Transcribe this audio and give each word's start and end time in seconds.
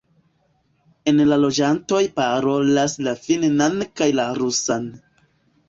El 1.11 1.21
la 1.31 1.37
loĝantoj 1.41 2.01
parolas 2.17 2.97
la 3.11 3.15
finnan 3.29 3.79
kaj 4.01 4.11
la 4.21 4.29
rusan. 4.43 4.93